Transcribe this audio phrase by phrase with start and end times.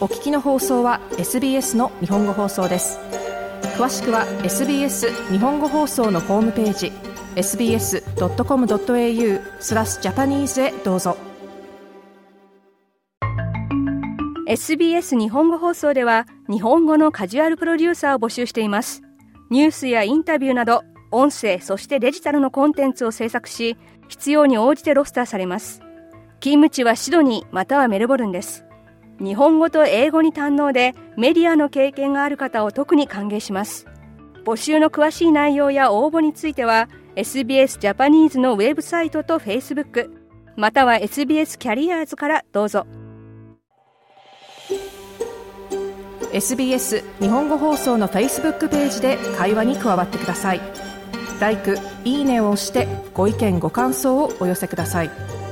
[0.00, 2.98] お聞きの放送は SBS の日本語放送です。
[3.76, 6.90] 詳しくは SBS 日本語放送のホームページ
[7.36, 8.00] sbs.com.au
[9.60, 11.16] スラスジャパニーズへどうぞ。
[14.48, 19.02] SBS 日本語放送では日本語のカジュアルプロデューサーを募集しています。
[19.50, 20.82] ニュースやインタビューなど
[21.12, 23.76] 音声そしてデジタルのコンテンツを制作し
[24.08, 25.78] 必要に応じてロスターされます。
[26.40, 28.63] 勤務地はシドニーまたはメルボルンです。
[29.20, 33.86] 日本語と英語に堪能でメディアの経験がある方を特に歓迎します
[34.44, 40.10] 募集の詳しい内容や応募については SBS ジャパニーズのウェブサイトと Facebook
[40.56, 42.86] または SBS キャリアーズからどうぞ
[46.34, 50.60] SBS 日本語放送の Facebook ページで会話に加わってください。
[51.38, 55.43] 「LIKE」「いいね」を押してご意見ご感想をお寄せください。